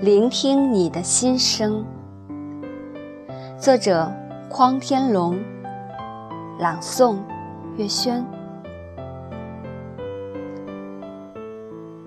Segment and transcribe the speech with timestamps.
[0.00, 1.84] 聆听你的心声。
[3.58, 4.10] 作者：
[4.50, 5.38] 匡天龙，
[6.58, 7.16] 朗诵：
[7.76, 8.22] 月轩。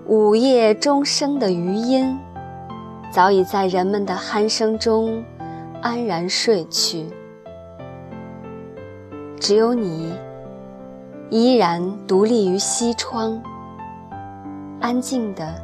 [0.06, 2.16] 午夜钟声的余音，
[3.10, 5.24] 早已在人们的鼾声中
[5.80, 7.06] 安然睡去。
[9.40, 10.12] 只有你，
[11.30, 13.42] 依然独立于西窗，
[14.78, 15.54] 安静的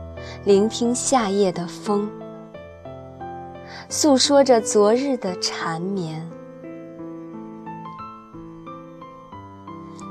[0.44, 2.08] 聆听夏夜的风，
[3.88, 6.26] 诉说着昨日的缠绵。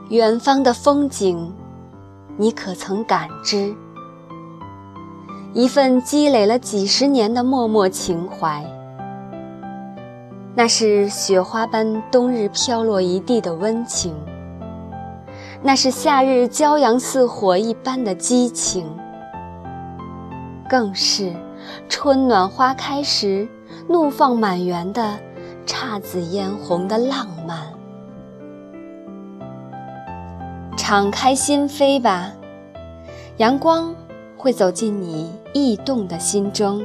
[0.09, 1.54] 远方的风景，
[2.38, 3.73] 你可曾感知？
[5.54, 8.66] 一份积累了几十年的默默情怀，
[10.55, 14.13] 那是雪花般冬日飘落一地的温情，
[15.62, 18.87] 那是夏日骄阳似火一般的激情，
[20.74, 21.32] 更是
[21.88, 23.48] 春暖花开时
[23.88, 25.20] 怒放满园的
[25.68, 27.71] 姹紫嫣红的浪漫。
[30.76, 32.32] 敞开心扉吧，
[33.38, 33.93] 阳光。
[34.35, 36.84] 会走进你异动的心中，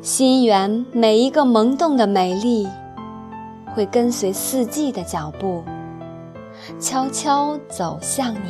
[0.00, 2.66] 心园每一个萌动的美丽，
[3.74, 5.62] 会跟随四季的脚步，
[6.78, 8.48] 悄悄走向你，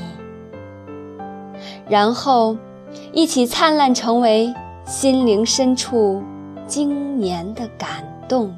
[1.88, 2.56] 然后
[3.12, 4.52] 一起灿烂，成为
[4.86, 6.22] 心灵深处
[6.66, 8.54] 经年的感动。